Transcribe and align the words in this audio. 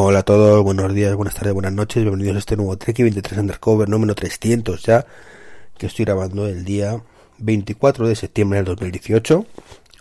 Hola 0.00 0.20
a 0.20 0.22
todos, 0.22 0.62
buenos 0.62 0.94
días, 0.94 1.12
buenas 1.16 1.34
tardes, 1.34 1.54
buenas 1.54 1.72
noches, 1.72 2.04
bienvenidos 2.04 2.36
a 2.36 2.38
este 2.38 2.56
nuevo 2.56 2.78
Trek 2.78 2.98
23 2.98 3.40
Undercover 3.40 3.88
número 3.88 4.14
300 4.14 4.80
ya, 4.84 5.04
que 5.76 5.86
estoy 5.86 6.04
grabando 6.04 6.46
el 6.46 6.64
día 6.64 7.02
24 7.38 8.06
de 8.06 8.14
septiembre 8.14 8.60
del 8.60 8.66
2018. 8.66 9.44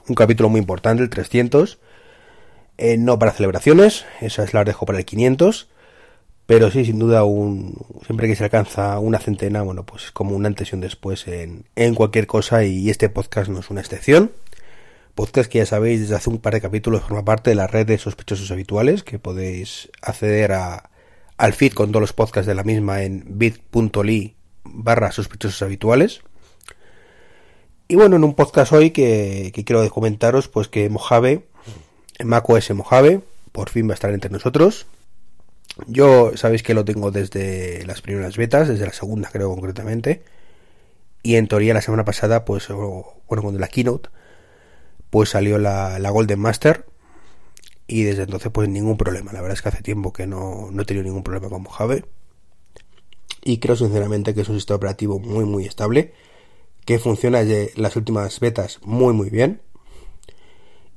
Un 0.08 0.16
capítulo 0.16 0.50
muy 0.50 0.60
importante, 0.60 1.02
el 1.02 1.10
300. 1.10 1.80
Eh, 2.78 2.98
no 3.00 3.18
para 3.18 3.32
celebraciones, 3.32 4.06
esas 4.22 4.54
las 4.54 4.68
dejo 4.68 4.86
para 4.86 5.00
el 5.00 5.06
500. 5.06 5.68
Pero 6.46 6.70
sí, 6.70 6.86
sin 6.86 7.00
duda, 7.00 7.24
un, 7.24 7.84
siempre 8.06 8.28
que 8.28 8.36
se 8.36 8.44
alcanza 8.44 9.00
una 9.00 9.18
centena, 9.18 9.64
bueno, 9.64 9.84
pues 9.84 10.04
es 10.04 10.12
como 10.12 10.36
una 10.36 10.48
antes 10.48 10.72
y 10.72 10.76
un 10.76 10.82
después 10.82 11.28
en, 11.28 11.66
en 11.76 11.96
cualquier 11.96 12.28
cosa 12.28 12.64
y 12.64 12.92
este 12.92 13.10
podcast 13.10 13.50
no 13.50 13.62
es 13.62 13.72
una 13.72 13.82
excepción 13.82 14.30
podcast 15.18 15.52
que 15.52 15.58
ya 15.58 15.66
sabéis 15.66 16.00
desde 16.00 16.16
hace 16.16 16.30
un 16.30 16.38
par 16.38 16.54
de 16.54 16.62
capítulos 16.62 17.02
forma 17.02 17.26
parte 17.26 17.50
de 17.50 17.56
la 17.56 17.68
red 17.68 17.88
de 17.88 17.98
sospechosos 17.98 18.52
habituales, 18.52 19.04
que 19.04 19.18
podéis 19.20 19.90
acceder 20.02 20.54
a, 20.54 20.92
al 21.38 21.54
feed 21.54 21.74
con 21.74 21.92
todos 21.92 22.02
los 22.02 22.14
podcasts 22.14 22.48
de 22.48 22.56
la 22.56 22.64
misma 22.64 23.04
en 23.04 23.26
bit.ly 23.28 24.36
barra 24.64 25.12
sospechosos 25.12 25.62
habituales. 25.64 26.22
Y 27.88 27.96
bueno, 27.96 28.16
en 28.16 28.24
un 28.24 28.36
podcast 28.36 28.72
hoy 28.74 28.92
que, 28.92 29.52
quiero 29.66 29.90
comentaros, 29.90 30.48
pues 30.48 30.68
que 30.68 30.90
Mojave, 30.90 31.46
macOS 32.24 32.70
Mojave, 32.72 33.22
por 33.52 33.70
fin 33.70 33.88
va 33.88 33.92
a 33.92 33.96
estar 33.96 34.14
entre 34.14 34.30
nosotros. 34.30 34.86
Yo 35.88 36.32
sabéis 36.36 36.62
que 36.62 36.76
lo 36.76 36.86
tengo 36.86 37.12
desde 37.12 37.84
las 37.88 38.02
primeras 38.02 38.38
betas, 38.38 38.68
desde 38.68 38.86
la 38.86 38.94
segunda 38.94 39.30
creo 39.32 39.50
concretamente. 39.50 40.22
Y 41.24 41.36
en 41.36 41.48
teoría 41.48 41.74
la 41.74 41.82
semana 41.82 42.06
pasada, 42.06 42.46
pues, 42.46 42.68
bueno, 42.68 43.16
con 43.42 43.60
la 43.60 43.68
keynote, 43.68 44.10
pues 45.18 45.30
salió 45.30 45.58
la, 45.58 45.98
Golden 46.12 46.40
Master 46.40 46.86
y 47.88 48.04
desde 48.04 48.22
entonces 48.22 48.52
pues 48.52 48.70
ningún 48.70 48.98
problema. 48.98 49.34
La 49.34 49.42
verdad 49.42 49.56
es 49.56 49.64
que 49.64 49.70
hace 49.70 49.82
tiempo 49.82 50.14
que 50.14 50.28
no, 50.28 50.70
no 50.72 50.84
he 50.84 50.86
tenido 50.86 51.04
ningún 51.04 51.24
problema 51.24 51.50
con 51.50 51.64
Mojave 51.64 52.06
y 53.42 53.58
creo 53.58 53.76
sinceramente 53.76 54.36
que 54.36 54.42
es 54.42 54.50
un 54.50 54.58
sistema 54.58 54.76
operativo 54.76 55.18
muy 55.18 55.44
muy 55.46 55.66
estable 55.66 56.14
que 56.86 57.00
funciona 57.00 57.44
desde 57.44 57.74
las 57.82 57.96
últimas 57.96 58.40
betas 58.40 58.78
muy 58.84 59.16
muy 59.16 59.32
bien 59.32 59.64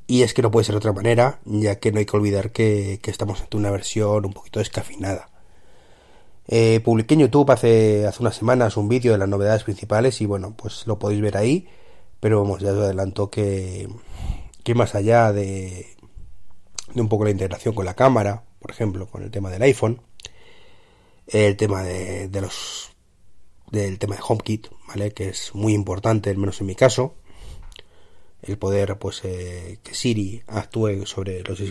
y 0.07 0.21
es 0.21 0.35
que 0.35 0.43
no 0.43 0.51
puede 0.51 0.65
ser 0.65 0.75
de 0.75 0.81
otra 0.81 0.93
manera 0.93 1.41
ya 1.47 1.79
que 1.79 1.91
no 1.91 1.99
hay 1.99 2.05
que 2.05 2.17
olvidar 2.19 2.53
que, 2.53 3.01
estamos 3.05 3.41
ante 3.41 3.57
una 3.57 3.71
versión 3.71 4.27
un 4.27 4.35
poquito 4.35 4.59
descafinada 4.59 5.31
eh, 6.47 6.81
publiqué 6.85 7.15
en 7.15 7.21
YouTube 7.21 7.51
hace, 7.53 8.07
hace 8.07 8.21
unas 8.21 8.37
semanas 8.37 8.77
un 8.77 8.87
vídeo 8.87 9.13
de 9.13 9.19
las 9.19 9.31
novedades 9.31 9.65
principales 9.65 10.21
y 10.21 10.27
bueno 10.27 10.53
pues 10.55 10.87
lo 10.87 10.99
podéis 10.99 11.23
ver 11.23 11.39
ahí 11.39 11.67
pero 12.21 12.43
vamos, 12.43 12.61
ya 12.61 12.73
os 12.73 12.79
adelanto 12.79 13.31
que, 13.31 13.89
más 14.75 14.95
allá 14.95 15.33
de, 15.33 15.97
de 16.95 17.01
un 17.01 17.09
poco 17.09 17.25
la 17.25 17.31
integración 17.31 17.75
con 17.75 17.85
la 17.85 17.95
cámara, 17.95 18.45
por 18.61 18.71
ejemplo, 18.71 19.09
con 19.09 19.23
el 19.25 19.31
tema 19.31 19.51
del 19.51 19.63
iPhone, 19.63 20.01
el 21.27 21.57
tema 21.57 21.83
de, 21.83 22.29
de 22.29 22.41
los 22.41 22.91
del 23.71 23.99
tema 23.99 24.17
de 24.17 24.23
HomeKit, 24.27 24.69
¿vale? 24.89 25.13
Que 25.13 25.29
es 25.29 25.55
muy 25.55 25.75
importante, 25.75 26.31
al 26.31 26.37
menos 26.37 26.61
en 26.61 26.67
mi 26.67 26.75
caso, 26.75 27.15
el 28.43 28.59
poder, 28.59 28.99
pues, 28.99 29.21
eh, 29.25 29.79
que 29.83 29.95
Siri 29.95 30.43
actúe 30.47 31.07
sobre 31.07 31.43
los 31.43 31.63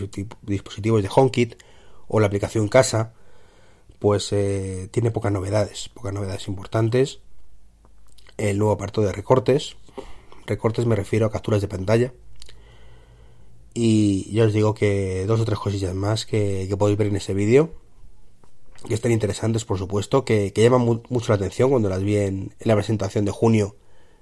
dispositivos 0.42 1.02
de 1.02 1.10
HomeKit 1.14 1.62
o 2.08 2.20
la 2.20 2.26
aplicación 2.26 2.68
casa, 2.68 3.12
pues 3.98 4.32
eh, 4.32 4.88
tiene 4.90 5.10
pocas 5.10 5.32
novedades, 5.32 5.90
pocas 5.90 6.12
novedades 6.12 6.48
importantes. 6.48 7.20
El 8.38 8.58
nuevo 8.58 8.72
apartado 8.72 9.06
de 9.06 9.12
recortes, 9.12 9.76
Recortes 10.50 10.84
me 10.84 10.96
refiero 10.96 11.26
a 11.26 11.30
capturas 11.30 11.60
de 11.60 11.68
pantalla. 11.68 12.12
Y 13.72 14.32
ya 14.32 14.46
os 14.46 14.52
digo 14.52 14.74
que 14.74 15.24
dos 15.24 15.38
o 15.40 15.44
tres 15.44 15.60
cosillas 15.60 15.94
más 15.94 16.26
que, 16.26 16.68
podéis 16.76 16.98
ver 16.98 17.06
en 17.06 17.16
ese 17.16 17.34
vídeo. 17.34 17.70
Que 18.88 18.94
están 18.94 19.12
interesantes, 19.12 19.64
por 19.64 19.78
supuesto, 19.78 20.24
que, 20.24 20.52
llaman 20.52 21.02
mucho 21.08 21.28
la 21.28 21.36
atención. 21.36 21.70
Cuando 21.70 21.88
las 21.88 22.02
vi 22.02 22.16
en, 22.16 22.52
la 22.58 22.74
presentación 22.74 23.24
de 23.24 23.30
junio, 23.30 23.76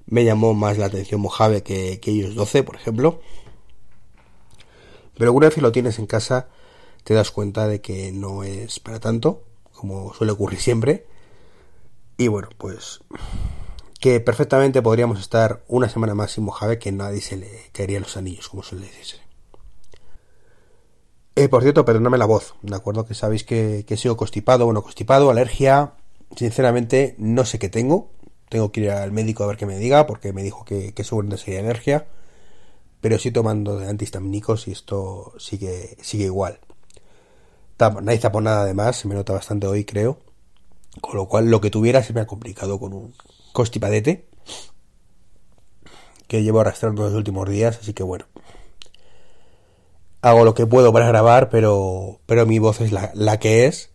me 0.05 0.23
llamó 0.23 0.53
más 0.53 0.77
la 0.77 0.85
atención 0.85 1.23
Mojave 1.23 1.63
que, 1.63 1.99
que 1.99 2.11
ellos 2.11 2.35
12, 2.35 2.63
por 2.63 2.77
ejemplo. 2.77 3.23
Pero 5.15 5.31
alguna 5.31 5.47
vez 5.47 5.55
que 5.55 5.63
lo 5.63 5.73
tienes 5.73 5.99
en 5.99 6.05
casa, 6.05 6.49
te 7.05 7.15
das 7.15 7.31
cuenta 7.31 7.67
de 7.67 7.81
que 7.81 8.13
no 8.13 8.45
es 8.45 8.81
para 8.81 9.01
tanto, 9.01 9.45
como 9.73 10.13
suele 10.13 10.33
ocurrir 10.33 10.61
siempre. 10.61 11.07
Y 12.19 12.29
bueno, 12.29 12.51
pues 12.59 13.01
que 14.01 14.21
perfectamente 14.21 14.83
podríamos 14.83 15.19
estar 15.19 15.63
una 15.69 15.89
semana 15.89 16.15
más 16.15 16.33
sin 16.33 16.45
Mojave 16.45 16.79
que 16.79 16.93
nadie 16.93 17.21
se 17.21 17.37
le 17.37 17.49
caería 17.73 18.01
los 18.01 18.17
anillos, 18.17 18.49
como 18.49 18.63
suele 18.63 18.87
decirse. 18.87 19.21
Eh, 21.35 21.49
por 21.49 21.63
cierto, 21.63 21.85
perdóname 21.85 22.19
la 22.19 22.27
voz, 22.27 22.55
¿de 22.63 22.75
acuerdo? 22.75 23.07
Que 23.07 23.15
sabéis 23.15 23.45
que, 23.45 23.85
que 23.87 23.97
sigo 23.97 24.17
constipado, 24.17 24.65
bueno, 24.65 24.83
constipado, 24.83 25.31
alergia, 25.31 25.95
sinceramente 26.37 27.15
no 27.19 27.45
sé 27.45 27.59
qué 27.59 27.69
tengo. 27.69 28.11
Tengo 28.49 28.73
que 28.73 28.81
ir 28.81 28.91
al 28.91 29.13
médico 29.13 29.45
a 29.45 29.47
ver 29.47 29.57
qué 29.57 29.67
me 29.67 29.77
diga, 29.77 30.07
porque 30.07 30.33
me 30.33 30.43
dijo 30.43 30.65
que, 30.65 30.95
que 30.95 31.05
seguramente 31.05 31.39
sería 31.45 31.61
alergia. 31.61 32.09
Pero 33.01 33.17
estoy 33.17 33.31
tomando 33.31 33.79
antihistamínicos 33.79 34.67
y 34.69 34.73
esto 34.73 35.33
sigue, 35.39 35.97
sigue 36.01 36.25
igual. 36.25 36.59
Nadie 37.79 38.19
por 38.31 38.43
nada 38.43 38.63
además, 38.63 38.97
se 38.97 39.07
me 39.07 39.15
nota 39.15 39.33
bastante 39.33 39.69
hoy, 39.69 39.85
creo. 39.85 40.19
Con 41.01 41.17
lo 41.17 41.29
cual, 41.29 41.51
lo 41.51 41.61
que 41.61 41.71
tuviera 41.71 42.03
se 42.03 42.13
me 42.13 42.21
ha 42.21 42.27
complicado 42.27 42.81
con 42.81 42.93
un, 42.93 43.15
constipadete 43.59 44.25
que 46.29 46.45
llevo 46.45 46.61
arrastrando 46.61 47.03
los 47.03 47.15
últimos 47.15 47.49
días, 47.49 47.79
así 47.83 47.93
que 47.93 48.05
bueno. 48.05 48.27
Hago 50.21 50.45
lo 50.45 50.55
que 50.55 50.67
puedo 50.67 50.93
para 50.93 51.09
grabar, 51.09 51.49
pero, 51.49 52.21
pero 52.27 52.47
mi 52.47 52.61
voz 52.61 52.81
es 52.81 52.93
la, 52.93 53.11
la 53.15 53.41
que 53.41 53.67
es. 53.67 53.91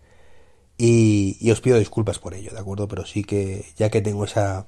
Y, 0.77 1.37
y, 1.39 1.51
os 1.51 1.61
pido 1.61 1.77
disculpas 1.77 2.19
por 2.19 2.33
ello, 2.33 2.51
¿de 2.51 2.59
acuerdo? 2.59 2.87
Pero 2.89 3.05
sí 3.05 3.23
que 3.23 3.63
ya 3.77 3.89
que 3.89 4.01
tengo 4.01 4.25
esa 4.25 4.65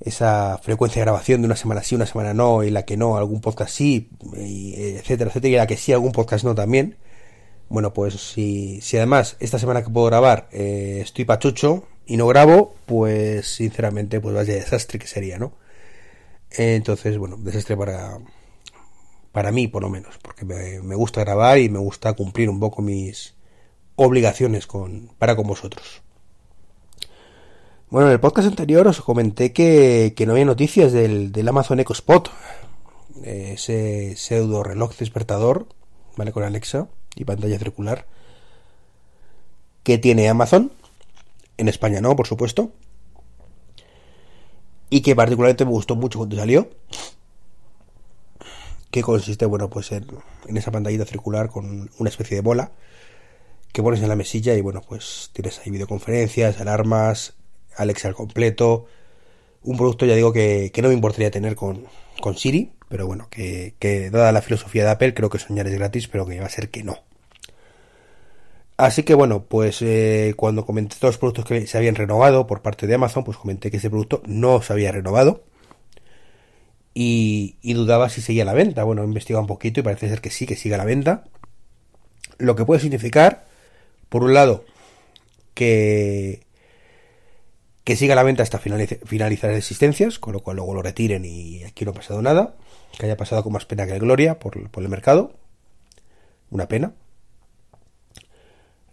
esa 0.00 0.58
frecuencia 0.62 1.00
de 1.00 1.04
grabación 1.06 1.42
de 1.42 1.46
una 1.46 1.56
semana 1.56 1.82
sí, 1.82 1.96
una 1.96 2.06
semana 2.06 2.32
no, 2.32 2.62
y 2.62 2.70
la 2.70 2.84
que 2.84 2.96
no, 2.96 3.16
algún 3.16 3.40
podcast 3.40 3.74
sí, 3.74 4.08
etcétera, 4.32 5.30
etcétera, 5.30 5.52
y 5.52 5.56
la 5.56 5.66
que 5.66 5.76
sí, 5.76 5.92
algún 5.92 6.12
podcast 6.12 6.44
no 6.44 6.54
también. 6.54 6.96
Bueno, 7.68 7.92
pues 7.92 8.14
si, 8.14 8.80
si 8.80 8.96
además 8.96 9.36
esta 9.40 9.58
semana 9.58 9.82
que 9.82 9.90
puedo 9.90 10.06
grabar 10.06 10.48
eh, 10.52 11.00
estoy 11.02 11.24
pachucho, 11.24 11.84
y 12.08 12.16
no 12.16 12.26
grabo, 12.26 12.74
pues 12.86 13.46
sinceramente, 13.46 14.18
pues 14.18 14.34
vaya 14.34 14.54
desastre 14.54 14.98
que 14.98 15.06
sería, 15.06 15.38
¿no? 15.38 15.52
Entonces, 16.50 17.18
bueno, 17.18 17.36
desastre 17.36 17.76
para, 17.76 18.18
para 19.30 19.52
mí, 19.52 19.68
por 19.68 19.82
lo 19.82 19.90
menos, 19.90 20.16
porque 20.22 20.46
me, 20.46 20.94
gusta 20.94 21.20
grabar 21.20 21.58
y 21.58 21.68
me 21.68 21.78
gusta 21.78 22.14
cumplir 22.14 22.48
un 22.48 22.60
poco 22.60 22.80
mis 22.80 23.34
obligaciones 23.94 24.66
con, 24.66 25.10
para 25.18 25.36
con 25.36 25.46
vosotros. 25.46 26.00
Bueno, 27.90 28.08
en 28.08 28.14
el 28.14 28.20
podcast 28.20 28.48
anterior 28.48 28.88
os 28.88 29.02
comenté 29.02 29.52
que, 29.52 30.14
que 30.16 30.24
no 30.24 30.32
había 30.32 30.46
noticias 30.46 30.92
del, 30.92 31.30
del 31.30 31.46
Amazon 31.46 31.78
Echo 31.80 31.92
Spot, 31.92 32.30
ese 33.22 34.16
pseudo 34.16 34.62
reloj 34.62 34.96
despertador, 34.96 35.66
¿vale? 36.16 36.32
Con 36.32 36.42
Alexa 36.42 36.88
y 37.14 37.26
pantalla 37.26 37.58
circular, 37.58 38.06
que 39.82 39.98
tiene 39.98 40.30
Amazon 40.30 40.72
en 41.58 41.68
España 41.68 42.00
no, 42.00 42.16
por 42.16 42.26
supuesto. 42.26 42.72
Y 44.88 45.02
que 45.02 45.14
particularmente 45.14 45.66
me 45.66 45.72
gustó 45.72 45.96
mucho 45.96 46.18
cuando 46.18 46.36
salió. 46.36 46.70
Que 48.90 49.02
consiste, 49.02 49.44
bueno, 49.44 49.68
pues 49.68 49.92
en, 49.92 50.06
esa 50.46 50.70
pantallita 50.70 51.04
circular 51.04 51.50
con 51.50 51.90
una 51.98 52.08
especie 52.08 52.36
de 52.36 52.40
bola 52.40 52.72
que 53.72 53.82
pones 53.82 54.00
en 54.00 54.08
la 54.08 54.16
mesilla 54.16 54.54
y 54.54 54.62
bueno, 54.62 54.80
pues 54.80 55.28
tienes 55.34 55.58
ahí 55.58 55.70
videoconferencias, 55.70 56.58
alarmas, 56.58 57.34
Alexa 57.76 58.08
al 58.08 58.14
completo. 58.14 58.86
Un 59.62 59.76
producto, 59.76 60.06
ya 60.06 60.14
digo, 60.14 60.32
que, 60.32 60.72
no 60.80 60.88
me 60.88 60.94
importaría 60.94 61.30
tener 61.30 61.54
con, 61.54 61.84
con 62.22 62.36
Siri, 62.36 62.72
pero 62.88 63.06
bueno, 63.06 63.28
que, 63.30 63.74
que 63.78 64.08
dada 64.08 64.32
la 64.32 64.40
filosofía 64.40 64.84
de 64.84 64.90
Apple, 64.90 65.12
creo 65.12 65.28
que 65.28 65.38
soñar 65.38 65.66
es 65.66 65.74
gratis, 65.74 66.08
pero 66.08 66.24
que 66.24 66.40
va 66.40 66.46
a 66.46 66.50
ser 66.50 66.70
que 66.70 66.82
no. 66.82 67.07
Así 68.78 69.02
que 69.02 69.14
bueno, 69.14 69.44
pues 69.44 69.82
eh, 69.82 70.34
cuando 70.36 70.64
comenté 70.64 70.96
todos 71.00 71.14
los 71.14 71.18
productos 71.18 71.44
que 71.44 71.66
se 71.66 71.76
habían 71.76 71.96
renovado 71.96 72.46
por 72.46 72.62
parte 72.62 72.86
de 72.86 72.94
Amazon, 72.94 73.24
pues 73.24 73.36
comenté 73.36 73.72
que 73.72 73.78
ese 73.78 73.90
producto 73.90 74.22
no 74.26 74.62
se 74.62 74.72
había 74.72 74.92
renovado. 74.92 75.44
Y, 76.94 77.56
dudaba 77.74 78.08
si 78.08 78.20
seguía 78.22 78.44
la 78.44 78.54
venta. 78.54 78.84
Bueno, 78.84 79.02
he 79.02 79.06
investigado 79.06 79.42
un 79.42 79.48
poquito 79.48 79.80
y 79.80 79.82
parece 79.82 80.08
ser 80.08 80.20
que 80.20 80.30
sí, 80.30 80.46
que 80.46 80.56
sigue 80.56 80.76
la 80.76 80.84
venta. 80.84 81.24
Lo 82.38 82.56
que 82.56 82.64
puede 82.64 82.80
significar, 82.80 83.46
por 84.08 84.24
un 84.24 84.34
lado, 84.34 84.64
que, 85.54 86.46
que 87.84 87.96
siga 87.96 88.14
la 88.14 88.22
venta 88.22 88.42
hasta 88.44 88.58
finalizar 88.58 89.50
las 89.50 89.58
existencias, 89.58 90.18
con 90.20 90.34
lo 90.34 90.40
cual 90.40 90.56
luego 90.56 90.74
lo 90.74 90.82
retiren 90.82 91.24
y 91.24 91.64
aquí 91.64 91.84
no 91.84 91.92
ha 91.92 91.94
pasado 91.94 92.22
nada. 92.22 92.56
Que 92.98 93.06
haya 93.06 93.16
pasado 93.16 93.42
con 93.42 93.52
más 93.52 93.66
pena 93.66 93.86
que 93.86 93.98
gloria 93.98 94.38
por 94.38 94.56
el 94.56 94.88
mercado. 94.88 95.32
Una 96.50 96.68
pena. 96.68 96.94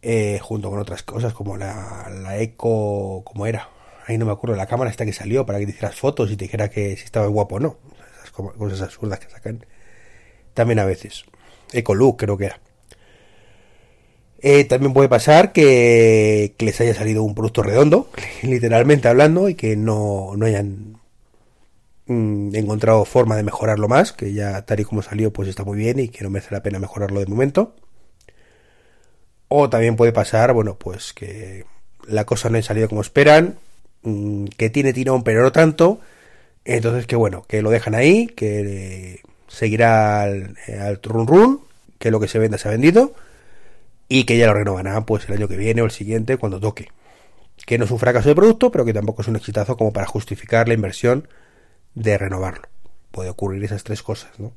Eh, 0.07 0.37
junto 0.39 0.69
con 0.69 0.77
otras 0.77 1.01
cosas 1.01 1.33
como 1.33 1.57
la, 1.57 2.11
la 2.21 2.37
eco, 2.37 3.23
como 3.25 3.47
era, 3.47 3.71
ahí 4.05 4.19
no 4.19 4.27
me 4.27 4.33
acuerdo, 4.33 4.55
la 4.55 4.67
cámara 4.67 4.91
esta 4.91 5.03
que 5.03 5.13
salió 5.13 5.47
para 5.47 5.57
que 5.57 5.65
te 5.65 5.71
hicieras 5.71 5.95
fotos 5.95 6.29
y 6.29 6.37
te 6.37 6.45
dijera 6.45 6.69
que 6.69 6.95
si 6.95 7.05
estaba 7.05 7.25
guapo 7.25 7.55
o 7.55 7.59
no, 7.59 7.77
esas 8.19 8.29
cosas 8.29 8.81
absurdas 8.83 9.17
que 9.17 9.31
sacan 9.31 9.65
también 10.53 10.77
a 10.77 10.85
veces, 10.85 11.25
Eco 11.73 11.95
Look 11.95 12.17
creo 12.17 12.37
que 12.37 12.45
era. 12.45 12.59
Eh, 14.37 14.65
también 14.65 14.93
puede 14.93 15.09
pasar 15.09 15.51
que, 15.51 16.53
les 16.59 16.81
haya 16.81 16.93
salido 16.93 17.23
un 17.23 17.33
producto 17.33 17.63
redondo, 17.63 18.07
literalmente 18.43 19.07
hablando, 19.07 19.49
y 19.49 19.55
que 19.55 19.75
no, 19.75 20.33
no 20.37 20.45
hayan 20.45 20.99
mm, 22.05 22.53
encontrado 22.53 23.05
forma 23.05 23.37
de 23.37 23.43
mejorarlo 23.43 23.87
más, 23.87 24.13
que 24.13 24.33
ya 24.33 24.63
tal 24.67 24.81
y 24.81 24.83
como 24.83 25.01
salió 25.01 25.33
pues 25.33 25.49
está 25.49 25.63
muy 25.63 25.79
bien 25.79 25.99
y 25.99 26.09
que 26.09 26.23
no 26.23 26.29
merece 26.29 26.53
la 26.53 26.61
pena 26.61 26.77
mejorarlo 26.77 27.21
de 27.21 27.25
momento. 27.25 27.73
O 29.47 29.69
también 29.69 29.95
puede 29.95 30.11
pasar, 30.11 30.53
bueno, 30.53 30.75
pues 30.75 31.13
que 31.13 31.65
la 32.07 32.25
cosa 32.25 32.49
no 32.49 32.57
haya 32.57 32.67
salido 32.67 32.89
como 32.89 33.01
esperan, 33.01 33.57
mm, 34.03 34.45
que 34.57 34.69
tiene 34.69 34.93
tirón 34.93 35.23
pero 35.23 35.43
no 35.43 35.51
tanto, 35.51 35.99
entonces 36.65 37.07
que 37.07 37.15
bueno, 37.15 37.45
que 37.47 37.61
lo 37.61 37.69
dejan 37.69 37.95
ahí, 37.95 38.27
que 38.27 39.21
seguirá 39.47 40.23
al, 40.23 40.55
al 40.79 40.99
run 41.03 41.27
run, 41.27 41.61
que 41.99 42.11
lo 42.11 42.19
que 42.19 42.27
se 42.27 42.39
venda 42.39 42.57
se 42.57 42.67
ha 42.67 42.71
vendido 42.71 43.13
y 44.07 44.25
que 44.25 44.37
ya 44.37 44.47
lo 44.47 44.53
renovarán 44.53 45.05
pues 45.05 45.27
el 45.27 45.35
año 45.35 45.47
que 45.47 45.57
viene 45.57 45.81
o 45.81 45.85
el 45.85 45.91
siguiente 45.91 46.37
cuando 46.37 46.59
toque. 46.59 46.89
Que 47.65 47.77
no 47.77 47.85
es 47.85 47.91
un 47.91 47.99
fracaso 47.99 48.29
de 48.29 48.35
producto, 48.35 48.71
pero 48.71 48.85
que 48.85 48.93
tampoco 48.93 49.21
es 49.21 49.27
un 49.27 49.35
exitazo 49.35 49.77
como 49.77 49.93
para 49.93 50.05
justificar 50.05 50.67
la 50.67 50.73
inversión 50.73 51.27
de 51.93 52.17
renovarlo. 52.17 52.67
Puede 53.11 53.29
ocurrir 53.29 53.63
esas 53.63 53.83
tres 53.83 54.03
cosas, 54.03 54.37
¿no? 54.39 54.51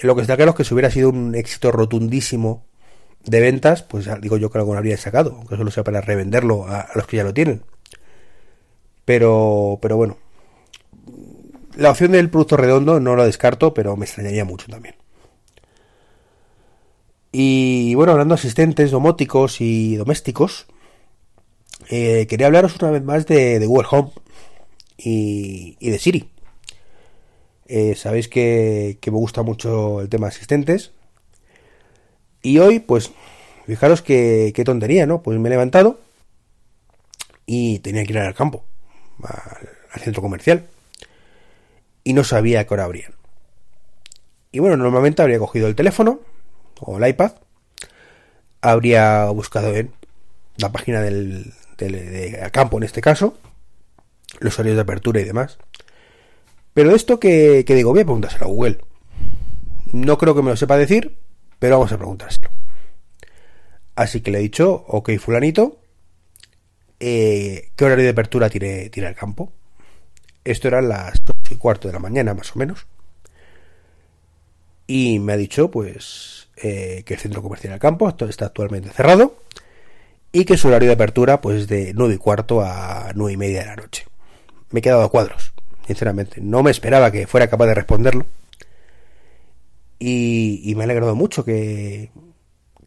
Lo 0.00 0.14
que 0.14 0.22
está 0.22 0.36
claro 0.36 0.52
es 0.52 0.56
que 0.56 0.64
si 0.64 0.74
hubiera 0.74 0.90
sido 0.90 1.08
un 1.08 1.34
éxito 1.34 1.72
rotundísimo 1.72 2.64
de 3.24 3.40
ventas, 3.40 3.82
pues 3.82 4.08
digo 4.20 4.36
yo 4.36 4.50
que 4.50 4.58
algo 4.58 4.72
lo 4.72 4.78
habría 4.78 4.96
sacado, 4.96 5.34
aunque 5.36 5.56
solo 5.56 5.70
sea 5.70 5.84
para 5.84 6.00
revenderlo 6.00 6.66
a, 6.66 6.88
los 6.94 7.06
que 7.06 7.18
ya 7.18 7.24
lo 7.24 7.34
tienen. 7.34 7.62
Pero, 9.04 9.78
pero 9.80 9.96
bueno, 9.96 10.18
la 11.76 11.90
opción 11.90 12.12
del 12.12 12.30
producto 12.30 12.56
redondo 12.56 13.00
no 13.00 13.16
lo 13.16 13.24
descarto, 13.24 13.74
pero 13.74 13.96
me 13.96 14.04
extrañaría 14.04 14.44
mucho 14.44 14.66
también. 14.68 14.96
Y 17.32 17.94
bueno, 17.94 18.12
hablando 18.12 18.34
de 18.34 18.40
asistentes 18.40 18.90
domóticos 18.90 19.60
y 19.60 19.96
domésticos, 19.96 20.66
eh, 21.90 22.26
quería 22.28 22.46
hablaros 22.46 22.76
una 22.80 22.90
vez 22.90 23.02
más 23.02 23.26
de, 23.26 23.64
Google 23.66 23.88
Home 23.90 24.10
y, 24.96 25.76
de 25.78 25.98
Siri. 25.98 26.30
Eh, 27.66 27.94
sabéis 27.94 28.28
que, 28.28 28.98
me 29.06 29.12
gusta 29.12 29.42
mucho 29.42 30.00
el 30.00 30.08
tema 30.08 30.26
de 30.26 30.34
asistentes. 30.34 30.92
Y 32.48 32.60
hoy, 32.60 32.78
pues, 32.78 33.10
fijaros 33.66 34.00
qué, 34.00 34.62
tontería, 34.64 35.04
¿no? 35.04 35.20
Pues 35.20 35.38
me 35.38 35.50
he 35.50 35.50
levantado 35.50 36.00
y 37.44 37.80
tenía 37.80 38.06
que 38.06 38.12
ir 38.12 38.18
al 38.20 38.34
campo, 38.34 38.64
al, 39.22 40.00
centro 40.00 40.22
comercial. 40.22 40.64
Y 42.04 42.14
no 42.14 42.24
sabía 42.24 42.60
a 42.60 42.64
qué 42.64 42.72
hora 42.72 42.84
abrían. 42.84 43.12
Y 44.50 44.60
bueno, 44.60 44.78
normalmente 44.78 45.20
habría 45.20 45.38
cogido 45.38 45.68
el 45.68 45.74
teléfono 45.74 46.20
o 46.80 46.96
el 46.96 47.06
iPad, 47.06 47.32
habría 48.62 49.26
buscado 49.26 49.76
en 49.76 49.92
la 50.56 50.72
página 50.72 51.02
del, 51.02 51.52
de 51.76 52.48
campo 52.50 52.78
en 52.78 52.84
este 52.84 53.02
caso, 53.02 53.36
los 54.40 54.58
horarios 54.58 54.76
de 54.76 54.82
apertura 54.82 55.20
y 55.20 55.24
demás. 55.24 55.58
Pero 56.72 56.94
esto 56.96 57.20
que, 57.20 57.62
digo, 57.62 57.90
voy 57.90 58.00
a 58.00 58.04
preguntárselo 58.04 58.46
a 58.46 58.48
Google. 58.48 58.78
No 59.92 60.16
creo 60.16 60.34
que 60.34 60.40
me 60.40 60.48
lo 60.48 60.56
sepa 60.56 60.78
decir, 60.78 61.18
pero 61.58 61.76
vamos 61.76 61.92
a 61.92 61.96
preguntárselo. 61.96 62.50
Así 63.96 64.20
que 64.20 64.30
le 64.30 64.38
he 64.38 64.42
dicho, 64.42 64.84
ok, 64.86 65.10
fulanito, 65.18 65.78
eh, 67.00 67.70
¿qué 67.74 67.84
horario 67.84 68.04
de 68.04 68.10
apertura 68.10 68.48
tiene, 68.48 68.90
tiene 68.90 69.08
el 69.08 69.14
campo? 69.14 69.52
Esto 70.44 70.68
era 70.68 70.80
las 70.80 71.20
8 71.26 71.54
y 71.54 71.56
cuarto 71.56 71.88
de 71.88 71.94
la 71.94 72.00
mañana, 72.00 72.34
más 72.34 72.54
o 72.54 72.58
menos. 72.58 72.86
Y 74.86 75.18
me 75.18 75.34
ha 75.34 75.36
dicho, 75.36 75.70
pues, 75.70 76.48
eh, 76.56 77.02
que 77.04 77.14
el 77.14 77.20
centro 77.20 77.42
comercial 77.42 77.72
del 77.72 77.80
campo 77.80 78.08
está 78.08 78.46
actualmente 78.46 78.90
cerrado 78.90 79.42
y 80.32 80.44
que 80.44 80.56
su 80.56 80.68
horario 80.68 80.88
de 80.88 80.94
apertura 80.94 81.40
pues 81.40 81.62
es 81.62 81.68
de 81.68 81.92
9 81.94 82.14
y 82.14 82.18
cuarto 82.18 82.62
a 82.62 83.12
9 83.14 83.32
y 83.32 83.36
media 83.36 83.60
de 83.60 83.66
la 83.66 83.76
noche. 83.76 84.06
Me 84.70 84.80
he 84.80 84.82
quedado 84.82 85.02
a 85.02 85.10
cuadros, 85.10 85.52
sinceramente. 85.86 86.40
No 86.40 86.62
me 86.62 86.70
esperaba 86.70 87.10
que 87.12 87.26
fuera 87.26 87.48
capaz 87.48 87.66
de 87.66 87.74
responderlo. 87.74 88.26
Y, 89.98 90.72
me 90.76 90.82
ha 90.82 90.84
alegrado 90.84 91.14
mucho 91.16 91.44
que, 91.44 92.10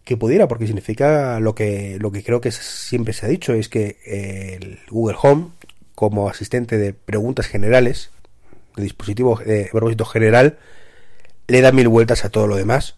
que 0.04 0.18
pudiera, 0.18 0.48
porque 0.48 0.66
significa 0.66 1.40
lo 1.40 1.56
que, 1.56 1.98
lo 2.00 2.12
que 2.12 2.24
creo 2.24 2.40
que 2.42 2.52
siempre 2.52 3.14
se 3.14 3.26
ha 3.26 3.30
dicho, 3.30 3.54
es 3.54 3.70
que 3.70 3.98
el 4.06 4.80
Google 4.90 5.18
Home, 5.22 5.48
como 5.96 6.30
asistente 6.30 6.78
de 6.78 6.94
preguntas 6.94 7.48
generales, 7.48 8.12
de 8.76 8.84
dispositivo 8.84 9.40
de 9.46 9.70
propósito 9.72 10.06
general, 10.06 10.58
le 11.48 11.62
da 11.62 11.72
mil 11.72 11.90
vueltas 11.90 12.24
a 12.24 12.30
todo 12.30 12.48
lo 12.48 12.56
demás 12.56 12.96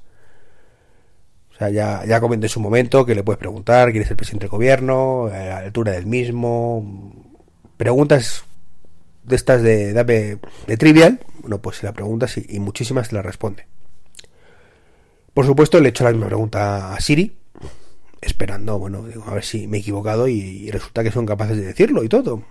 o 1.54 1.57
sea, 1.57 1.69
ya, 1.69 2.04
ya 2.06 2.19
comenté 2.19 2.48
en 2.48 2.50
su 2.50 2.60
momento 2.60 3.06
que 3.06 3.13
le 3.13 3.24
puedes 3.24 3.38
preguntar 3.38 3.92
quién 3.92 4.04
es 4.04 4.10
el 4.10 4.18
presidente 4.18 4.45
del 4.45 4.51
gobierno, 4.51 5.27
a 5.27 5.38
la 5.38 5.57
altura 5.60 5.92
del 5.92 6.07
mismo. 6.07 7.13
Preguntas 7.77 8.44
de 9.24 9.36
estas 9.36 9.62
de, 9.62 9.94
de, 9.94 10.77
trivial, 10.77 11.19
bueno, 11.42 11.62
pues 11.62 11.77
si 11.77 11.86
la 11.86 11.94
preguntas 11.94 12.38
y, 12.38 12.60
muchísimas 12.60 13.10
te 13.10 13.15
la 13.15 13.21
responde. 13.21 13.68
Por 15.33 15.45
supuesto, 15.45 15.80
le 15.80 15.88
he 15.88 15.89
hecho 15.89 16.03
la 16.03 16.12
misma 16.12 16.27
pregunta 16.27 16.94
a 16.94 17.00
Siri, 17.00 17.35
esperando, 18.21 18.77
bueno, 18.77 19.06
a 19.25 19.33
ver 19.33 19.44
si 19.44 19.68
me 19.68 19.77
he 19.77 19.80
equivocado 19.80 20.27
y, 20.27 20.69
resulta 20.71 21.03
que 21.03 21.12
son 21.12 21.25
capaces 21.25 21.57
de 21.57 21.65
decirlo 21.65 22.03
y 22.03 22.09
todo. 22.09 22.44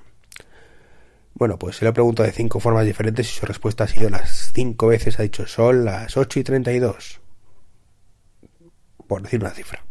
Bueno, 1.35 1.59
pues 1.59 1.77
se 1.77 1.85
le 1.85 1.91
he 1.91 1.95
preguntado 1.95 2.27
de 2.27 2.33
cinco 2.33 2.61
formas 2.61 2.85
diferentes 2.85 3.27
y 3.29 3.39
su 3.39 3.47
respuesta 3.47 3.85
ha 3.85 3.89
sido 3.89 4.11
las 4.11 4.53
cinco 4.55 4.89
veces, 4.89 5.19
ha 5.19 5.23
dicho 5.23 5.47
sol, 5.47 5.85
las 5.85 6.17
8 6.17 6.41
y 6.41 6.45
32 6.45 7.23
por 9.13 9.21
decir 9.21 9.41
una 9.41 9.51
cifra. 9.51 9.85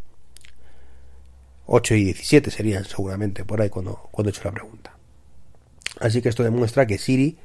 8 1.67 1.94
y 1.94 2.05
17 2.05 2.49
serían 2.49 2.85
seguramente 2.85 3.45
por 3.45 3.61
ahí 3.61 3.69
cuando, 3.69 4.09
cuando 4.09 4.29
he 4.29 4.31
hecho 4.31 4.41
la 4.45 4.51
pregunta. 4.51 4.97
Así 5.99 6.23
que 6.23 6.29
esto 6.29 6.41
demuestra 6.41 6.87
que 6.87 6.97
Siri 6.97 7.37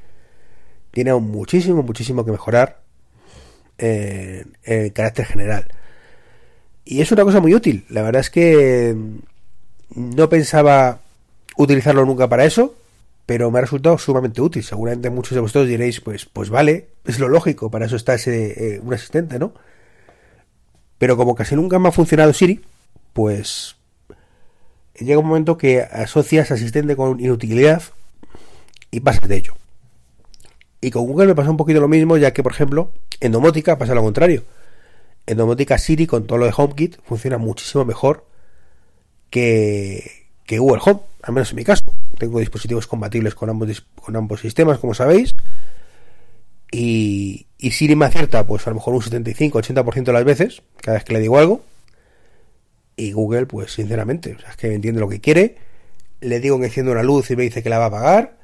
tiene 0.90 1.12
muchísimo, 1.16 1.82
muchísimo 1.82 2.24
que 2.24 2.32
mejorar 2.32 2.80
en, 3.78 4.90
carácter 4.90 5.26
general. 5.26 5.66
Y 6.84 7.00
es 7.00 7.10
una 7.12 7.24
cosa 7.24 7.40
muy 7.40 7.54
útil. 7.54 7.84
La 7.88 8.02
verdad 8.02 8.20
es 8.20 8.30
que 8.30 8.96
no 9.94 10.28
pensaba 10.28 11.00
utilizarlo 11.56 12.04
nunca 12.04 12.28
para 12.28 12.44
eso, 12.44 12.74
pero 13.26 13.50
me 13.50 13.58
ha 13.58 13.62
resultado 13.62 13.98
sumamente 13.98 14.40
útil. 14.40 14.62
Seguramente 14.62 15.10
muchos 15.10 15.34
de 15.34 15.40
vosotros 15.40 15.68
diréis, 15.68 16.00
pues, 16.00 16.26
pues 16.26 16.50
vale, 16.50 16.88
es 17.04 17.18
lo 17.18 17.28
lógico, 17.28 17.70
para 17.70 17.86
eso 17.86 17.96
está 17.96 18.14
ese, 18.14 18.74
eh, 18.74 18.80
un 18.80 18.94
asistente, 18.94 19.38
¿no? 19.38 19.52
Pero 20.98 21.16
como 21.16 21.34
casi 21.34 21.56
nunca 21.56 21.78
me 21.78 21.88
ha 21.88 21.92
funcionado 21.92 22.32
Siri, 22.32 22.62
pues 23.12 23.76
llega 24.94 25.18
un 25.18 25.26
momento 25.26 25.58
que 25.58 25.82
asocias 25.82 26.50
asistente 26.50 26.96
con 26.96 27.20
inutilidad 27.20 27.82
y 28.90 29.00
pasas 29.00 29.28
de 29.28 29.36
ello. 29.36 29.54
Y 30.80 30.90
con 30.90 31.06
Google 31.06 31.26
me 31.28 31.34
pasa 31.34 31.50
un 31.50 31.56
poquito 31.56 31.80
lo 31.80 31.88
mismo, 31.88 32.16
ya 32.16 32.32
que, 32.32 32.42
por 32.42 32.52
ejemplo, 32.52 32.92
en 33.20 33.32
domótica 33.32 33.78
pasa 33.78 33.94
lo 33.94 34.02
contrario. 34.02 34.44
En 35.26 35.36
domótica 35.36 35.78
Siri, 35.78 36.06
con 36.06 36.26
todo 36.26 36.38
lo 36.38 36.46
de 36.46 36.54
HomeKit, 36.56 36.98
funciona 37.04 37.38
muchísimo 37.38 37.84
mejor 37.84 38.24
que, 39.30 40.28
que 40.44 40.58
Google 40.58 40.82
Home, 40.84 41.00
al 41.22 41.34
menos 41.34 41.50
en 41.50 41.56
mi 41.56 41.64
caso. 41.64 41.84
Tengo 42.18 42.38
dispositivos 42.38 42.86
compatibles 42.86 43.34
con 43.34 43.50
ambos, 43.50 43.84
con 43.96 44.16
ambos 44.16 44.40
sistemas, 44.40 44.78
como 44.78 44.94
sabéis. 44.94 45.34
Y, 46.70 47.46
y 47.58 47.70
Siri 47.72 47.96
me 47.96 48.06
acierta, 48.06 48.46
pues 48.46 48.66
a 48.66 48.70
lo 48.70 48.76
mejor 48.76 48.94
un 48.94 49.00
75-80% 49.00 50.04
de 50.04 50.12
las 50.12 50.24
veces, 50.24 50.62
cada 50.80 50.96
vez 50.96 51.04
que 51.04 51.12
le 51.12 51.20
digo 51.20 51.38
algo. 51.38 51.62
Y 52.96 53.12
Google, 53.12 53.46
pues 53.46 53.72
sinceramente, 53.72 54.34
o 54.34 54.38
sea, 54.38 54.50
es 54.50 54.56
que 54.56 54.72
entiende 54.72 55.00
lo 55.00 55.08
que 55.08 55.20
quiere. 55.20 55.56
Le 56.20 56.40
digo 56.40 56.58
que 56.58 56.66
enciendo 56.66 56.92
una 56.92 57.02
luz 57.02 57.30
y 57.30 57.36
me 57.36 57.42
dice 57.42 57.62
que 57.62 57.68
la 57.68 57.78
va 57.78 57.84
a 57.84 57.88
apagar. 57.88 58.36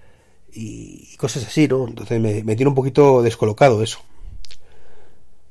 Y 0.52 1.16
cosas 1.16 1.46
así, 1.46 1.66
¿no? 1.66 1.88
Entonces 1.88 2.20
me, 2.20 2.42
tiene 2.56 2.68
un 2.68 2.74
poquito 2.74 3.22
descolocado 3.22 3.82
eso. 3.82 4.00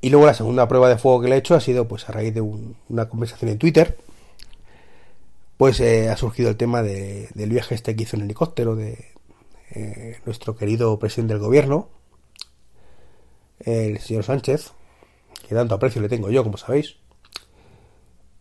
Y 0.02 0.10
luego 0.10 0.26
la 0.26 0.34
segunda 0.34 0.68
prueba 0.68 0.90
de 0.90 0.98
fuego 0.98 1.22
que 1.22 1.30
le 1.30 1.36
he 1.36 1.40
hecho 1.40 1.56
ha 1.56 1.62
sido 1.62 1.88
pues 1.88 2.10
a 2.10 2.12
raíz 2.12 2.34
de 2.34 2.42
una 2.42 3.08
conversación 3.08 3.52
en 3.52 3.60
Twitter. 3.60 3.98
Pues 5.58 5.80
eh, 5.80 6.10
ha 6.10 6.18
surgido 6.18 6.50
el 6.50 6.58
tema 6.58 6.82
del 6.82 7.50
viaje 7.50 7.76
este 7.76 7.96
que 7.96 8.04
hizo 8.04 8.16
en 8.16 8.24
helicóptero 8.24 8.76
de 8.76 9.12
eh, 9.74 10.20
nuestro 10.26 10.56
querido 10.56 10.98
presidente 10.98 11.34
del 11.34 11.42
gobierno, 11.44 11.88
el 13.60 14.00
señor 14.00 14.24
Sánchez, 14.24 14.72
que 15.48 15.56
tanto 15.56 15.76
aprecio 15.76 16.02
le 16.02 16.10
tengo 16.10 16.30
yo, 16.30 16.44
como 16.44 16.58
sabéis. 16.58 16.98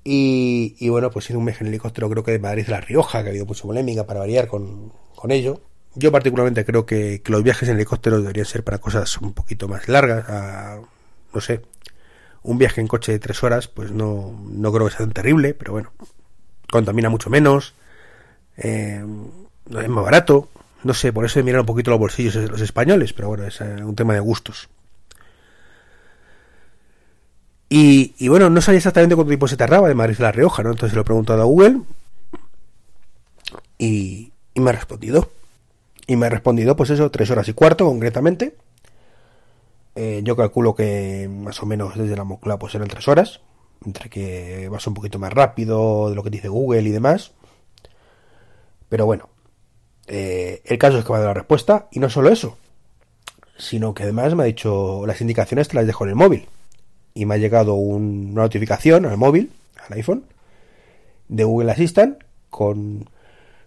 Y, 0.02 0.88
bueno, 0.88 1.11
pues 1.11 1.29
en 1.31 1.37
un 1.37 1.45
viaje 1.45 1.62
en 1.62 1.69
helicóptero 1.69 2.09
creo 2.09 2.25
que 2.25 2.33
de 2.33 2.38
Madrid 2.38 2.64
a 2.69 2.71
La 2.73 2.81
Rioja, 2.81 3.23
que 3.23 3.29
ha 3.29 3.31
habido 3.31 3.47
mucha 3.47 3.62
polémica 3.62 4.07
para 4.07 4.21
variar 4.21 4.49
con, 4.49 4.93
ello. 5.29 5.61
Yo 5.95 6.11
particularmente 6.11 6.64
creo 6.64 6.87
que, 6.87 7.23
los 7.26 7.43
viajes 7.43 7.69
en 7.69 7.76
helicóptero 7.76 8.21
deberían 8.21 8.47
ser 8.47 8.64
para 8.64 8.79
cosas 8.79 9.19
un 9.19 9.35
poquito 9.35 9.69
más 9.69 9.88
largas, 9.88 10.25
no 11.32 11.40
sé, 11.40 11.62
un 12.42 12.58
viaje 12.58 12.80
en 12.80 12.88
coche 12.88 13.12
de 13.12 13.18
tres 13.18 13.42
horas, 13.42 13.68
pues 13.68 13.92
no, 13.92 14.38
no 14.49 14.72
creo 14.72 14.87
que 14.87 14.92
sea 14.92 15.00
tan 15.00 15.12
terrible, 15.12 15.54
pero 15.54 15.72
bueno, 15.72 15.92
contamina 16.70 17.08
mucho 17.08 17.30
menos, 17.30 17.75
eh, 18.56 19.04
es 19.70 19.88
más 19.88 20.04
barato, 20.04 20.49
no 20.82 20.94
sé, 20.94 21.12
por 21.12 21.25
eso 21.25 21.42
miran 21.42 21.60
un 21.60 21.66
poquito 21.66 21.90
los 21.90 22.00
bolsillos 22.00 22.34
los 22.34 22.60
españoles, 22.60 23.12
pero 23.12 23.28
bueno, 23.28 23.44
es 23.44 23.60
eh, 23.60 23.84
un 23.84 23.94
tema 23.94 24.14
de 24.14 24.20
gustos. 24.20 24.68
Y, 27.72 28.28
bueno, 28.28 28.50
no 28.50 28.60
sabía 28.60 28.78
exactamente 28.78 29.14
cuánto 29.14 29.28
tiempo 29.28 29.46
se 29.46 29.56
tardaba 29.56 29.87
de 29.87 29.94
Madrid 29.94 30.16
a 30.18 30.25
La 30.25 30.32
Rioja, 30.32 30.64
¿no? 30.64 30.72
Entonces 30.72 30.92
lo 30.96 31.02
he 31.02 31.04
preguntado 31.04 31.40
a 31.40 31.44
Google 31.44 31.82
y 33.78 34.32
me 34.56 34.70
ha 34.70 34.72
respondido. 34.72 35.30
Y 36.08 36.16
me 36.16 36.26
ha 36.26 36.28
respondido, 36.28 36.75
pues 36.75 36.90
eso, 36.90 37.08
tres 37.12 37.30
horas 37.30 37.46
y 37.46 37.52
cuarto 37.52 37.84
concretamente. 37.87 38.56
Eh, 39.94 40.20
yo 40.23 40.37
calculo 40.37 40.75
que 40.75 41.28
más 41.30 41.62
o 41.62 41.66
menos 41.66 41.97
desde 41.97 42.16
la 42.16 42.25
Mocla 42.25 42.59
pues 42.59 42.75
eran 42.75 42.88
tres 42.88 43.09
horas. 43.09 43.40
Entre 43.85 44.11
que 44.11 44.68
vas 44.68 44.87
un 44.87 44.94
poquito 44.94 45.18
más 45.18 45.32
rápido 45.32 46.11
de 46.11 46.14
lo 46.14 46.23
que 46.23 46.30
dice 46.30 46.49
Google 46.49 46.82
y 46.82 46.90
demás. 46.90 47.32
Pero 48.88 49.06
bueno, 49.06 49.28
eh, 50.06 50.62
el 50.64 50.78
caso 50.78 50.99
es 50.99 51.04
que 51.04 51.12
me 51.12 51.16
ha 51.16 51.20
dado 51.20 51.30
la 51.30 51.40
respuesta. 51.40 51.88
Y 51.90 51.99
no 51.99 52.11
solo 52.11 52.30
eso, 52.30 52.56
sino 53.56 53.94
que 53.94 54.04
además 54.04 54.35
me 54.35 54.42
ha 54.42 54.47
dicho 54.47 55.04
las 55.06 55.20
indicaciones 55.20 55.68
te 55.68 55.76
las 55.76 55.87
dejo 55.87 56.04
en 56.04 56.11
el 56.11 56.16
móvil. 56.16 56.49
Y 57.14 57.26
me 57.26 57.35
ha 57.35 57.38
llegado 57.38 57.75
una 57.75 58.42
notificación 58.42 59.06
al 59.06 59.16
móvil, 59.16 59.52
al 59.87 59.97
iPhone, 59.97 60.25
de 61.28 61.44
Google 61.44 61.73
Assistant 61.73 62.23
con, 62.50 63.09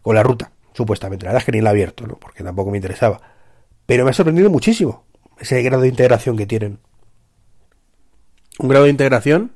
con 0.01 0.15
la 0.15 0.23
ruta, 0.23 0.51
supuestamente. 0.73 1.25
La 1.25 1.31
verdad 1.31 1.41
es 1.41 1.45
que 1.45 1.51
ni 1.51 1.61
la 1.61 1.71
abierto, 1.71 2.07
¿no? 2.07 2.15
porque 2.15 2.43
tampoco 2.43 2.71
me 2.71 2.77
interesaba. 2.77 3.19
Pero 3.85 4.05
me 4.05 4.11
ha 4.11 4.13
sorprendido 4.13 4.49
muchísimo 4.49 5.03
ese 5.39 5.61
grado 5.61 5.83
de 5.83 5.89
integración 5.89 6.37
que 6.37 6.45
tienen. 6.45 6.79
Un 8.59 8.69
grado 8.69 8.85
de 8.85 8.91
integración 8.91 9.51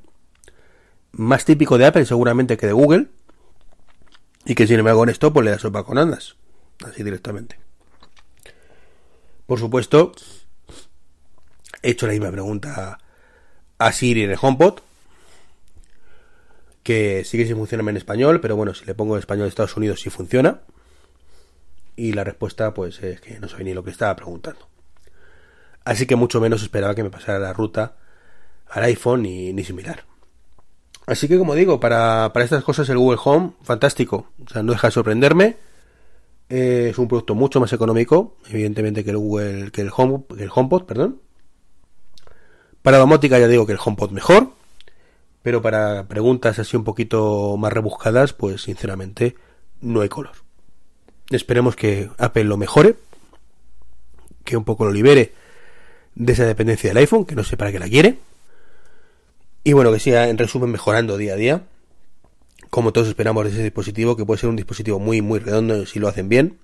más 1.12 1.46
típico 1.46 1.78
de 1.78 1.86
Apple 1.86 2.06
seguramente 2.06 2.58
que 2.58 2.68
de 2.68 2.74
Google. 2.74 3.08
Y 4.46 4.56
que 4.56 4.68
sin 4.68 4.80
embargo 4.80 5.04
en 5.04 5.10
esto 5.10 5.34
pues 5.34 5.44
le 5.44 5.52
da 5.52 5.60
sopa 5.60 5.84
con 5.84 5.98
andas. 5.98 6.36
Así 6.86 7.04
directamente. 7.04 7.60
Por 9.46 9.60
supuesto, 9.60 10.12
he 11.82 11.92
hecho 11.92 12.06
la 12.06 12.14
misma 12.14 12.32
pregunta 12.32 13.00
a 13.78 13.92
Siri 13.92 14.24
en 14.24 14.32
el 14.32 14.38
HomePod. 14.40 14.80
Que 16.84 17.26
sigue 17.26 17.46
sin 17.46 17.58
funcionar 17.58 17.88
en 17.90 17.98
español, 17.98 18.40
pero 18.40 18.56
bueno, 18.56 18.74
si 18.74 18.86
le 18.86 18.96
pongo 18.96 19.16
en 19.16 19.20
español 19.20 19.46
de 19.46 19.50
Estados 19.50 19.76
Unidos 19.76 20.00
sí 20.00 20.10
funciona. 20.10 20.62
Y 21.98 22.14
la 22.14 22.24
respuesta 22.24 22.74
pues 22.74 23.02
es 23.04 23.20
que 23.20 23.40
no 23.40 23.50
sabe 23.50 23.66
ni 23.66 23.74
lo 23.74 23.84
que 23.84 23.92
estaba 23.92 24.16
preguntando. 24.16 24.70
Así 25.88 26.06
que 26.06 26.18
mucho 26.18 26.42
menos 26.42 26.62
esperaba 26.64 26.94
que 26.94 27.02
me 27.02 27.10
pasara 27.10 27.40
la 27.40 27.54
ruta 27.54 27.96
al 28.72 28.84
iPhone 28.84 29.22
ni, 29.22 29.54
ni 29.54 29.64
similar. 29.64 30.04
Así 31.06 31.30
que 31.30 31.38
como 31.38 31.56
digo, 31.56 31.80
para, 31.80 32.30
para, 32.34 32.44
estas 32.44 32.62
cosas 32.66 32.90
el 32.90 32.98
Google 32.98 33.22
Home, 33.24 33.52
fantástico. 33.64 34.28
O 34.46 34.50
sea, 34.50 34.64
no 34.64 34.74
deja 34.74 34.90
de 34.90 34.92
sorprenderme. 34.92 35.56
Eh, 36.50 36.90
es 36.92 36.98
un 36.98 37.08
producto 37.08 37.36
mucho 37.36 37.62
más 37.62 37.72
económico, 37.72 38.36
evidentemente, 38.50 39.06
que 39.06 39.12
el 39.12 39.18
Google, 39.18 39.72
que 39.72 39.80
el 39.80 39.90
Home, 39.96 40.26
el 40.38 40.50
HomePod, 40.54 40.84
perdón. 40.84 41.22
Para 42.82 42.98
domótica 42.98 43.40
ya 43.40 43.48
digo 43.48 43.66
que 43.66 43.72
el 43.72 43.80
HomePod 43.82 44.12
mejor. 44.12 44.52
Pero 45.42 45.62
para 45.62 46.10
preguntas 46.10 46.60
así 46.60 46.76
un 46.76 46.84
poquito 46.84 47.56
más 47.56 47.72
rebuscadas, 47.72 48.34
pues 48.34 48.64
sinceramente 48.64 49.38
no 49.80 50.02
hay 50.02 50.10
color. 50.10 50.34
Esperemos 51.30 51.78
que 51.78 52.10
Apple 52.18 52.44
lo 52.44 52.58
mejore, 52.58 52.98
que 54.44 54.58
un 54.58 54.66
poco 54.66 54.84
lo 54.84 54.92
libere 54.92 55.47
de 56.18 56.34
esa 56.34 56.46
dependencia 56.46 56.90
del 56.90 56.98
iPhone, 56.98 57.26
que 57.26 57.36
no 57.36 57.44
sé 57.44 57.58
para 57.58 57.72
qué 57.72 57.80
la 57.80 57.88
quiere. 57.88 58.18
Y 59.64 59.74
bueno, 59.74 59.92
que 59.92 60.00
siga 60.00 60.30
en 60.30 60.38
resumen 60.38 60.72
mejorando 60.72 61.16
día 61.16 61.34
a 61.34 61.36
día. 61.36 61.64
Como 62.70 62.92
todos 62.92 63.08
esperamos 63.08 63.46
de 63.46 63.52
ese 63.52 63.64
dispositivo, 63.64 64.18
que 64.18 64.26
puede 64.26 64.40
ser 64.40 64.50
un 64.50 64.56
dispositivo 64.56 65.00
muy, 65.00 65.22
muy 65.22 65.40
redondo 65.40 65.86
si 65.86 66.00
lo 66.00 66.08
hacen 66.08 66.28
bien. 66.28 66.58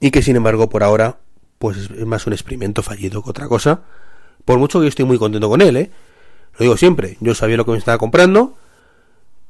Y 0.00 0.10
que 0.10 0.22
sin 0.22 0.36
embargo, 0.36 0.70
por 0.70 0.82
ahora, 0.82 1.18
pues 1.58 1.76
es 1.76 2.06
más 2.06 2.26
un 2.26 2.32
experimento 2.32 2.82
fallido 2.82 3.22
que 3.22 3.30
otra 3.30 3.46
cosa. 3.46 3.82
Por 4.44 4.58
mucho 4.58 4.78
que 4.78 4.84
yo 4.84 4.88
estoy 4.88 5.04
muy 5.04 5.18
contento 5.18 5.48
con 5.48 5.60
él, 5.60 5.76
¿eh? 5.76 5.90
Lo 6.54 6.62
digo 6.64 6.76
siempre, 6.76 7.18
yo 7.20 7.34
sabía 7.34 7.58
lo 7.58 7.66
que 7.66 7.72
me 7.72 7.78
estaba 7.78 7.98
comprando. 7.98 8.56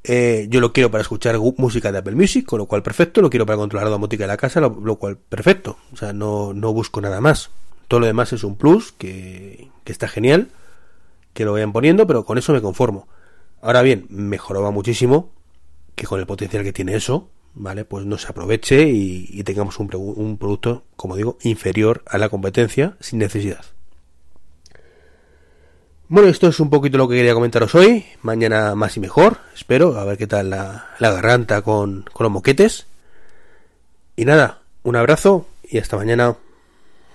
Eh, 0.03 0.47
yo 0.51 0.61
lo 0.61 0.73
quiero 0.73 0.91
para 0.91 1.03
escuchar 1.03 1.39
música 1.59 1.93
de 1.93 1.99
Apple 1.99 2.15
Music, 2.17 2.45
con 2.45 2.59
lo 2.59 2.67
cual 2.67 2.83
perfecto. 2.83 3.21
Lo 3.21 3.31
quiero 3.31 3.47
para 3.47 3.57
controlar 3.57 3.87
la 3.87 3.93
domótica 3.93 4.25
de 4.25 4.29
la 4.29 4.37
casa, 4.37 4.61
lo, 4.61 4.81
lo 4.83 4.97
cual 4.97 5.17
perfecto. 5.17 5.79
O 5.93 5.97
sea, 5.97 6.13
no, 6.13 6.53
no 6.53 6.73
busco 6.73 7.01
nada 7.01 7.21
más. 7.21 7.51
Todo 7.89 8.01
lo 8.01 8.07
demás 8.07 8.33
es 8.33 8.45
un 8.45 8.57
plus 8.57 8.93
que, 8.93 9.69
está 9.85 10.09
genial, 10.09 10.49
que 11.35 11.45
lo 11.45 11.53
vayan 11.53 11.73
poniendo, 11.73 12.07
pero 12.07 12.25
con 12.25 12.39
eso 12.39 12.53
me 12.53 12.61
conformo. 12.61 13.09
Ahora 13.63 13.83
bien, 13.83 14.07
mejoraba 14.09 14.71
muchísimo 14.71 15.31
que 15.95 16.07
con 16.07 16.21
el 16.21 16.27
potencial 16.27 16.65
que 16.65 16.73
tiene 16.73 16.95
eso, 16.95 17.31
¿vale? 17.55 17.85
Pues 17.85 18.05
no 18.05 18.19
se 18.19 18.29
aproveche 18.29 18.89
y, 18.89 19.43
tengamos 19.45 19.79
un, 19.79 19.89
producto, 20.39 20.85
como 20.97 21.17
digo, 21.17 21.39
inferior 21.43 22.03
a 22.07 22.19
la 22.19 22.29
competencia 22.29 22.97
sin 23.01 23.19
necesidad. 23.21 23.65
Bueno, 26.09 26.29
esto 26.29 26.47
es 26.49 26.61
un 26.61 26.71
poquito 26.71 26.99
lo 26.99 27.09
que 27.09 27.17
quería 27.17 27.35
comentaros 27.35 27.75
hoy. 27.75 28.05
Mañana 28.23 28.75
más 28.75 28.97
y 28.97 29.01
mejor, 29.01 29.39
espero, 29.55 29.99
a 29.99 30.05
ver 30.05 30.19
qué 30.19 30.27
tal 30.27 30.51
la, 30.51 30.87
garganta 31.01 31.63
con 31.63 32.05
los 32.19 32.31
moquetes. 32.31 32.87
Y 34.17 34.25
nada, 34.25 34.61
un 34.83 34.97
abrazo 34.97 35.47
y 35.69 35.79
hasta 35.79 35.97
mañana. 35.97 36.37